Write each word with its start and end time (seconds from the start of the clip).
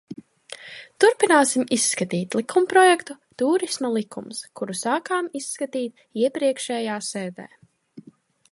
"Turpināsim 1.03 1.65
izskatīt 1.75 2.37
likumprojektu 2.39 3.15
"Tūrisma 3.41 3.91
likums", 3.99 4.41
kuru 4.61 4.77
sākām 4.81 5.31
izskatīt 5.41 6.05
iepriekšējā 6.23 6.97
sēdē." 7.13 7.47